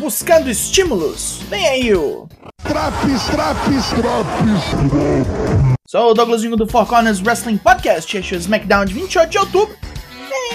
[0.00, 1.40] buscando estímulos.
[1.50, 2.26] Vem aí o.
[2.62, 5.68] Traps, traps, traps.
[5.86, 8.16] Sou o Douglasinho do Four Corners Wrestling Podcast.
[8.16, 9.76] Este é o SmackDown de 28 de outubro.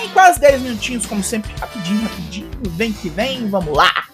[0.04, 2.50] Em quase 10 minutinhos, como sempre, rapidinho, rapidinho.
[2.70, 4.06] Vem que vem, vamos lá.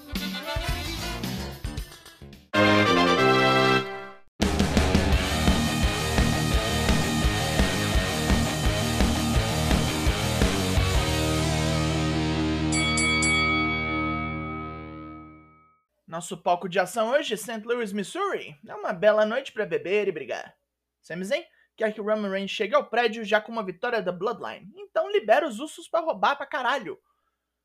[16.21, 17.63] Nosso palco de ação hoje St.
[17.66, 18.55] Louis, Missouri.
[18.67, 20.55] É uma bela noite para beber e brigar.
[21.02, 21.44] Sami Zayn
[21.75, 24.71] quer que Roman Reigns chegue ao prédio já com uma vitória da Bloodline.
[24.77, 27.02] Então libera os ursos para roubar pra caralho.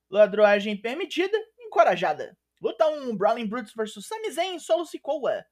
[0.08, 2.34] Ladroagem permitida, encorajada.
[2.58, 5.44] Luta 1, Brawling Brutes vs Sami Zayn Solo Sikoa.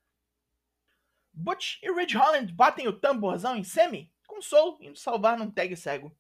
[1.31, 5.77] Butch e Ridge Holland batem o tamborzão em Sami, com Solo indo salvar num tag
[5.77, 6.11] cego.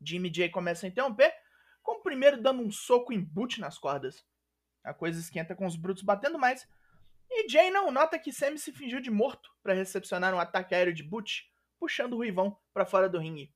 [0.00, 1.34] Jimmy J começa a interromper,
[1.82, 4.24] com o primeiro dando um soco em Butch nas cordas.
[4.88, 6.66] A coisa esquenta com os brutos batendo mais.
[7.30, 10.94] E Jay não nota que Sammy se fingiu de morto para recepcionar um ataque aéreo
[10.94, 11.42] de Butch,
[11.78, 13.54] puxando o Ruivão para fora do ringue.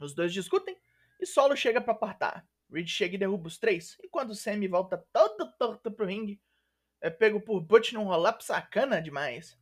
[0.00, 0.76] Os dois discutem
[1.20, 2.46] e Solo chega para apartar.
[2.68, 6.42] Reed chega e derruba os três, e quando Sammy volta todo torto pro ringue,
[7.00, 9.56] é pego por Butch num roll-up sacana demais.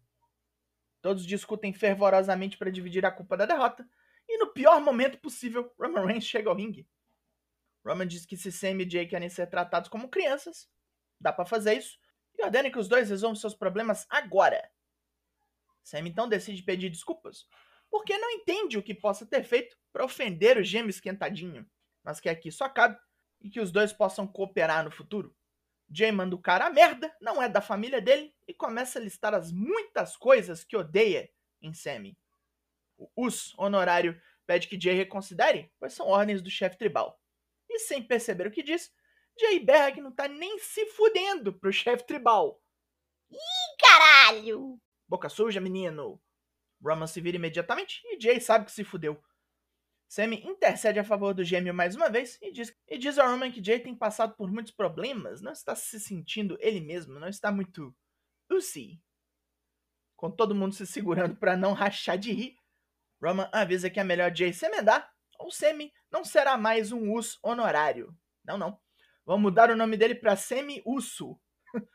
[1.03, 3.87] Todos discutem fervorosamente para dividir a culpa da derrota,
[4.27, 6.89] e no pior momento possível, Roman Reigns chega ao ringue.
[7.85, 10.69] Roman diz que se Sam e Jay querem ser tratados como crianças,
[11.21, 11.99] dá para fazer isso,
[12.39, 14.71] e ordena que os dois resolvam seus problemas agora.
[15.83, 17.47] Sam então decide pedir desculpas,
[17.91, 21.69] porque não entende o que possa ter feito para ofender o gêmeo esquentadinho,
[22.03, 22.97] mas quer que isso acabe
[23.41, 25.35] e que os dois possam cooperar no futuro.
[25.91, 29.35] Jay manda o cara a merda, não é da família dele, e começa a listar
[29.35, 31.29] as muitas coisas que odeia
[31.61, 32.17] em Sammy.
[32.97, 37.22] O Us, honorário, pede que Jay reconsidere, pois são ordens do chefe tribal
[37.75, 38.93] e sem perceber o que diz,
[39.39, 42.63] Jay Berg não tá nem se fudendo pro chefe tribal.
[43.31, 44.81] Ih, caralho!
[45.09, 46.21] Boca suja, menino.
[46.83, 49.23] Roman se vira imediatamente e Jay sabe que se fudeu.
[50.09, 53.51] Sammy intercede a favor do gêmeo mais uma vez e diz, e diz a Roman
[53.51, 57.51] que Jay tem passado por muitos problemas, não está se sentindo ele mesmo, não está
[57.51, 57.95] muito
[58.51, 59.01] Uzi.
[60.15, 62.57] Com todo mundo se segurando para não rachar de rir,
[63.23, 65.12] Roman avisa que é melhor Jay se emendar
[65.43, 68.17] ou Semi não será mais um Us honorário.
[68.45, 68.79] Não, não.
[69.27, 71.41] Vamos mudar o nome dele para Semi Uso.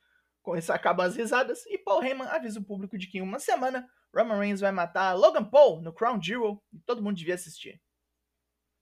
[0.44, 3.40] Com isso acabam as risadas e Paul Heyman avisa o público de que em uma
[3.40, 7.82] semana Roman Reigns vai matar Logan Paul no Crown Jewel e todo mundo devia assistir.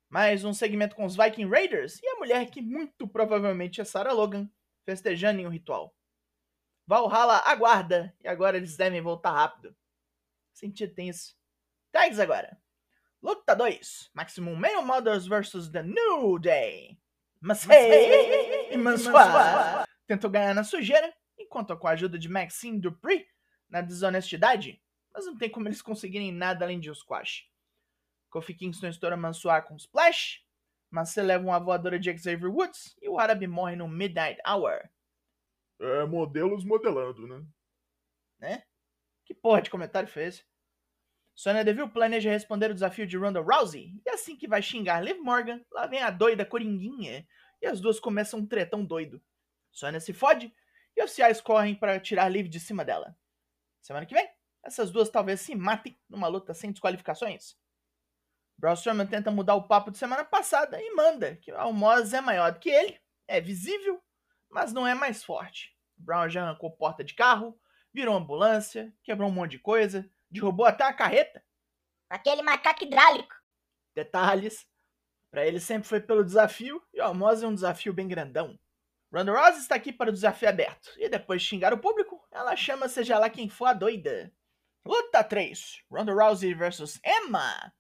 [0.10, 4.14] Mais um segmento com os Viking Raiders e a mulher que muito provavelmente é Sarah
[4.14, 4.50] Logan
[4.84, 5.96] festejando em um ritual.
[6.88, 9.76] Valhalla aguarda e agora eles devem voltar rápido.
[10.54, 11.36] Sentido tenso.
[11.92, 12.58] Tags agora.
[13.22, 16.98] Luta 2: Maximum Male Mothers vs The New Day.
[17.42, 23.28] Masei e Mansoir tentou ganhar na sujeira, enquanto com a ajuda de Maxine Dupree
[23.70, 24.82] na desonestidade,
[25.14, 27.48] mas não tem como eles conseguirem nada além de um squash.
[28.30, 30.44] Kofi Kingston estoura Mansoir com splash,
[30.90, 34.90] mas você leva uma voadora de Xavier Woods e o árabe morre no Midnight Hour.
[35.80, 37.46] É, modelos modelando, né?
[38.40, 38.64] Né?
[39.26, 40.44] Que porra de comentário foi esse?
[41.36, 45.20] Sonya Deville planeja responder o desafio de Ronda Rousey, e assim que vai xingar Liv
[45.20, 47.28] Morgan, lá vem a doida Coringuinha,
[47.62, 49.22] e as duas começam um tretão doido.
[49.70, 50.54] Sonya se fode,
[50.96, 53.18] e oficiais correm para tirar Liv de cima dela.
[53.82, 54.30] Semana que vem,
[54.64, 57.58] essas duas talvez se matem numa luta sem desqualificações.
[58.58, 62.22] Braun Strowman tenta mudar o papo de semana passada e manda que o Almoz é
[62.22, 62.98] maior do que ele,
[63.28, 64.02] é visível,
[64.50, 65.76] mas não é mais forte.
[65.98, 67.60] Brown já arrancou porta de carro,
[67.94, 71.42] virou ambulância, quebrou um monte de coisa, Derrubou até a carreta.
[72.10, 73.34] Aquele macaco hidráulico.
[73.96, 74.68] Detalhes.
[75.32, 78.60] Para ele sempre foi pelo desafio, e o Almoz é um desafio bem grandão.
[79.14, 82.56] Ronda Rousey está aqui para o desafio aberto, e depois de xingar o público, ela
[82.58, 84.30] chama seja lá quem for a doida.
[84.86, 85.84] Luta 3.
[85.90, 87.74] Ronda Rousey vs Emma.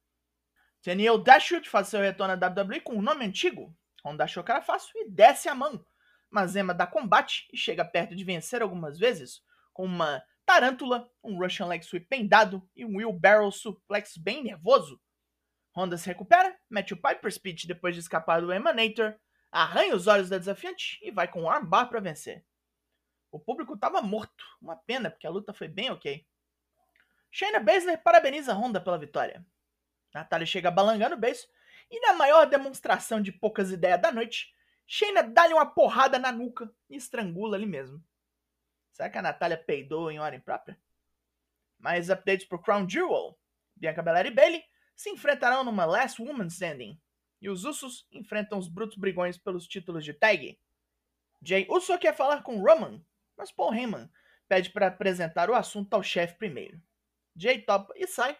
[0.84, 3.76] Daniel Dashwood faz seu retorno à WWE com um nome antigo.
[4.04, 5.86] Ronda achou que era fácil e desce a mão.
[6.30, 9.42] Mas Emma dá combate e chega perto de vencer algumas vezes
[9.74, 10.24] com uma
[10.56, 15.02] Tarântula, um Russian Leg Sweep bem dado e um Wheelbarrow Suplex bem nervoso.
[15.76, 19.16] Honda se recupera, mete o Piper Speed depois de escapar do Emanator,
[19.52, 22.46] arranha os olhos da desafiante e vai com um armbar para vencer.
[23.30, 26.26] O público estava morto, uma pena porque a luta foi bem ok.
[27.30, 29.46] Shayna Baszler parabeniza Honda pela vitória.
[30.14, 31.46] Natália chega balangando o beijo
[31.92, 34.56] e na maior demonstração de poucas ideias da noite,
[34.88, 38.02] Shayna dá-lhe uma porrada na nuca e estrangula ali mesmo.
[38.96, 40.80] Será que a Natália peidou em hora imprópria?
[41.78, 43.38] Mais updates pro Crown Jewel.
[43.76, 44.64] Bianca Belair e Bailey
[44.96, 46.98] se enfrentarão numa Last Woman Standing.
[47.42, 50.58] E os Usos enfrentam os Brutos Brigões pelos títulos de tag.
[51.42, 53.06] Jay Uso quer falar com Roman,
[53.36, 54.10] mas Paul Heyman
[54.48, 56.82] pede para apresentar o assunto ao chefe primeiro.
[57.36, 58.40] Jay topa e sai,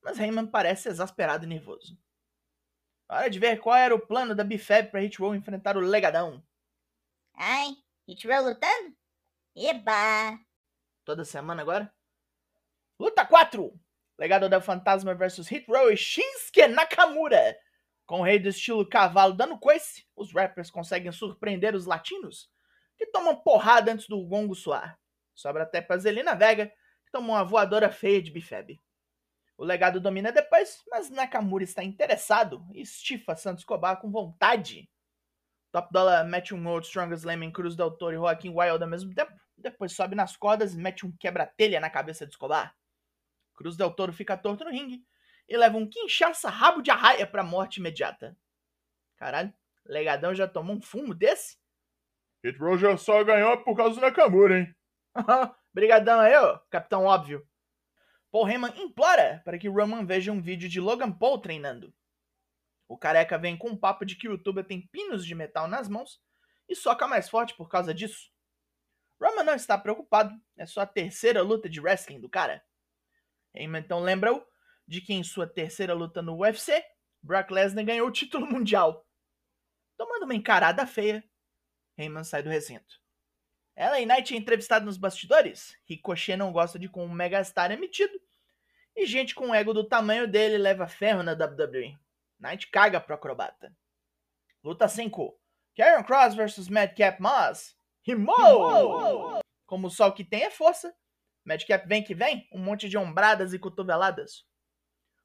[0.00, 1.98] mas Heyman parece exasperado e nervoso.
[3.08, 6.40] Hora de ver qual era o plano da Bifab para Hit enfrentar o Legadão.
[7.34, 7.74] Ai,
[8.06, 8.96] Hit Row lutando?
[9.56, 10.38] Eba!
[11.04, 11.92] Toda semana agora?
[12.98, 13.72] Luta 4!
[14.18, 17.56] Legado da Fantasma vs Hit Row e Shinsuke Nakamura.
[18.04, 22.50] Com o rei do estilo cavalo dando coice, os rappers conseguem surpreender os latinos,
[22.96, 24.98] que tomam porrada antes do gongo soar.
[25.34, 26.72] Sobra até pra Zelina Vega,
[27.04, 28.80] que toma uma voadora feia de Bifeb.
[29.56, 34.88] O legado domina depois, mas Nakamura está interessado e estifa Santos Escobar com vontade.
[35.70, 38.88] Top Dollar mete um Old Strongest Slam em Cruz Del Toro e Joaquim Wild ao
[38.88, 39.32] mesmo tempo.
[39.56, 42.74] Depois sobe nas cordas e mete um quebra-telha na cabeça de Escobar.
[43.54, 45.04] Cruz Del Toro fica torto no ringue
[45.48, 48.36] e leva um quinchaça rabo de arraia pra morte imediata.
[49.16, 49.52] Caralho,
[49.84, 51.58] Legadão já tomou um fumo desse?
[52.44, 54.74] Hit Row já só ganhou por causa do Nakamura, hein?
[55.74, 57.46] Brigadão aí, ô, capitão óbvio.
[58.30, 61.92] Paul Heyman implora para que Roman veja um vídeo de Logan Paul treinando.
[62.88, 65.88] O careca vem com um papo de que o youtuber tem pinos de metal nas
[65.88, 66.20] mãos
[66.68, 68.30] e soca mais forte por causa disso.
[69.20, 72.64] Roman não está preocupado, é só a terceira luta de wrestling do cara.
[73.54, 74.44] Heyman então lembra-o
[74.86, 76.82] de que em sua terceira luta no UFC,
[77.22, 79.06] Brock Lesnar ganhou o título mundial.
[79.96, 81.22] Tomando uma encarada feia,
[81.96, 83.00] Heyman sai do recinto.
[83.76, 85.76] Ellen Knight é entrevistada nos bastidores.
[85.84, 88.20] Ricochet não gosta de como um megastar é emitido.
[88.96, 91.96] E gente com o ego do tamanho dele leva ferro na WWE.
[92.38, 93.74] Knight caga pro acrobata.
[94.62, 95.38] Luta 5.
[95.76, 97.76] Karen Cross vs Madcap Moss.
[98.02, 99.40] Rimou!
[99.66, 100.94] Como só o que tem é força.
[101.44, 104.44] Madcap vem que vem, um monte de ombradas e cotoveladas.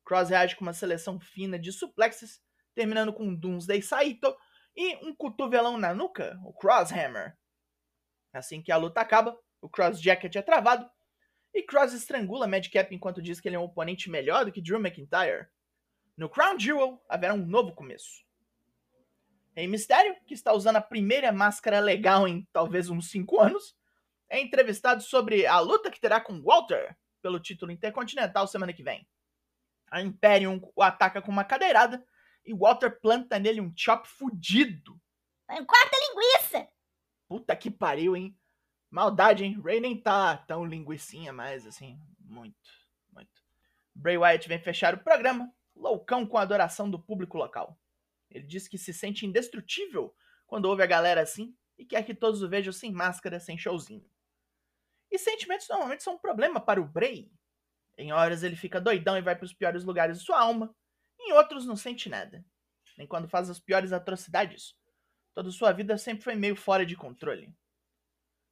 [0.05, 2.41] Cross reage com uma seleção fina de suplexes,
[2.75, 4.35] terminando com um Doomsday Saito
[4.75, 7.37] e um cotovelão na nuca, o Crosshammer.
[8.33, 10.89] Assim que a luta acaba, o Cross Jacket é travado
[11.53, 14.79] e Cross estrangula Madcap enquanto diz que ele é um oponente melhor do que Drew
[14.79, 15.47] McIntyre.
[16.15, 18.23] No Crown Jewel haverá um novo começo.
[19.55, 23.75] Rei Mistério, que está usando a primeira máscara legal em talvez uns 5 anos,
[24.29, 29.07] é entrevistado sobre a luta que terá com Walter pelo título intercontinental semana que vem.
[29.91, 32.03] A Imperium o ataca com uma cadeirada
[32.45, 34.99] e Walter planta nele um chop fudido.
[35.47, 36.67] Corta linguiça!
[37.27, 38.35] Puta que pariu, hein?
[38.89, 39.59] Maldade, hein?
[39.63, 41.99] Ray nem tá tão linguicinha mais, assim.
[42.19, 42.69] Muito,
[43.11, 43.41] muito.
[43.93, 45.51] Bray Wyatt vem fechar o programa,
[45.83, 47.77] loucão com a adoração do público local.
[48.31, 50.15] Ele diz que se sente indestrutível
[50.47, 54.09] quando ouve a galera assim e quer que todos o vejam sem máscara, sem showzinho.
[55.11, 57.31] E sentimentos normalmente são um problema para o Bray.
[57.97, 60.73] Em horas ele fica doidão e vai para os piores lugares de sua alma,
[61.19, 62.43] em outros não sente nada.
[62.97, 64.75] Nem quando faz as piores atrocidades.
[65.33, 67.53] Toda sua vida sempre foi meio fora de controle.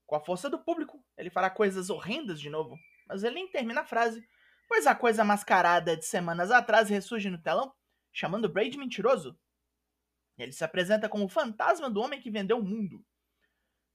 [0.05, 2.77] Com a força do público, ele fará coisas horrendas de novo,
[3.07, 4.27] mas ele nem termina a frase,
[4.71, 7.75] pois a coisa mascarada de semanas atrás ressurge no telão,
[8.09, 9.37] chamando Bray de mentiroso.
[10.37, 13.05] Ele se apresenta como o fantasma do homem que vendeu o mundo.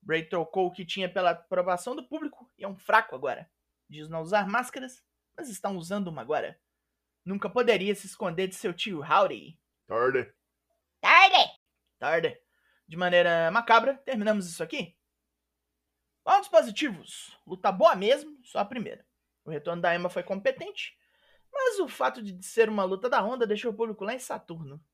[0.03, 3.51] Bray trocou o que tinha pela aprovação do público e é um fraco agora.
[3.89, 5.03] Diz não usar máscaras,
[5.35, 6.61] mas estão usando uma agora.
[7.25, 9.59] Nunca poderia se esconder de seu tio Howdy.
[9.87, 10.31] Tarde.
[11.01, 11.53] Tarde!
[11.99, 12.39] Tarde.
[12.87, 14.95] De maneira macabra, terminamos isso aqui.
[16.23, 17.35] Pontos positivos.
[17.47, 19.07] Luta boa mesmo, só a primeira.
[19.47, 20.99] O retorno da Emma foi competente,
[21.53, 24.85] mas o fato de ser uma luta da Honda deixou o público lá em Saturno.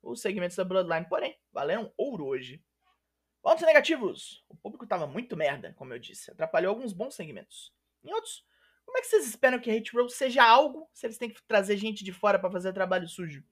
[0.00, 2.64] Os segmentos da Bloodline, porém, valeram ouro hoje.
[3.42, 4.44] Pontos negativos.
[4.48, 6.30] O público tava muito merda, como eu disse.
[6.30, 7.74] Atrapalhou alguns bons segmentos.
[8.04, 8.46] Em outros,
[8.84, 11.42] como é que vocês esperam que a Hate Row seja algo se eles têm que
[11.42, 13.44] trazer gente de fora para fazer trabalho sujo?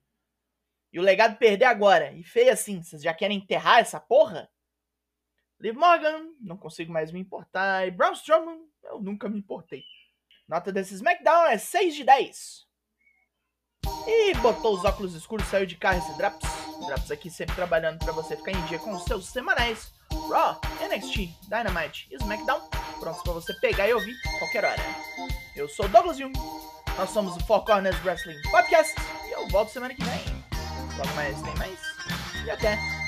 [0.93, 4.49] E o legado perder agora, e feio assim, vocês já querem enterrar essa porra?
[5.59, 7.89] Liv Morgan, não consigo mais me importar.
[7.89, 9.83] E Braun Strowman, eu nunca me importei.
[10.49, 12.65] Nota desse SmackDown é 6 de 10.
[14.07, 16.49] E botou os óculos escuros, saiu de carro esse Draps.
[16.87, 19.93] Draps aqui sempre trabalhando para você ficar em dia com os seus semanais.
[20.31, 22.61] Raw, NXT, Dynamite e SmackDown.
[23.01, 24.83] Prontos para você pegar e ouvir qualquer hora.
[25.57, 26.33] Eu sou Douglas Jung.
[26.97, 28.95] Nós somos o Four Corners Wrestling Podcast.
[29.27, 30.45] E eu volto semana que vem.
[30.97, 31.79] Logo mais tem mais.
[32.45, 33.04] E até.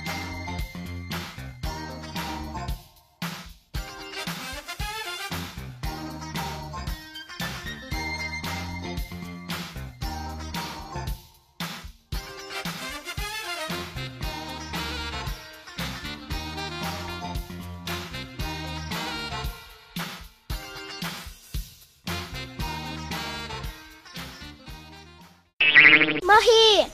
[26.22, 26.84] 魔气